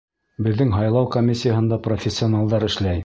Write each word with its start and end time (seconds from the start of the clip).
Беҙҙең 0.45 0.71
һайлау 0.77 1.09
комиссияһында 1.17 1.79
профессионалдар 1.89 2.67
эшләй. 2.71 2.99